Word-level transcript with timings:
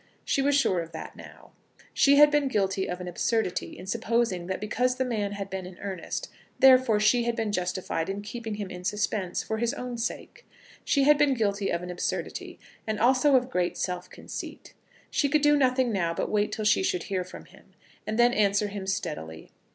She 0.25 0.41
was 0.41 0.55
sure 0.55 0.79
of 0.81 0.93
that 0.93 1.15
now. 1.15 1.51
She 1.93 2.15
had 2.15 2.31
been 2.31 2.47
guilty 2.47 2.89
of 2.89 2.99
an 3.01 3.07
absurdity 3.07 3.77
in 3.77 3.85
supposing 3.85 4.47
that 4.47 4.59
because 4.59 4.95
the 4.95 5.05
man 5.05 5.33
had 5.33 5.47
been 5.47 5.67
in 5.67 5.77
earnest, 5.77 6.27
therefore 6.57 6.99
she 6.99 7.25
had 7.25 7.35
been 7.35 7.51
justified 7.51 8.09
in 8.09 8.23
keeping 8.23 8.55
him 8.55 8.71
in 8.71 8.83
suspense, 8.83 9.43
for 9.43 9.59
his 9.59 9.75
own 9.75 9.99
sake. 9.99 10.43
She 10.83 11.03
had 11.03 11.19
been 11.19 11.35
guilty 11.35 11.69
of 11.71 11.83
an 11.83 11.91
absurdity, 11.91 12.57
and 12.87 12.99
also 12.99 13.35
of 13.35 13.51
great 13.51 13.77
self 13.77 14.09
conceit. 14.09 14.73
She 15.11 15.29
could 15.29 15.43
do 15.43 15.55
nothing 15.55 15.91
now 15.93 16.15
but 16.15 16.31
wait 16.31 16.51
till 16.51 16.65
she 16.65 16.81
should 16.81 17.03
hear 17.03 17.23
from 17.23 17.45
him, 17.45 17.73
and 18.07 18.17
then 18.17 18.33
answer 18.33 18.69
him 18.69 18.87
steadily. 18.87 19.51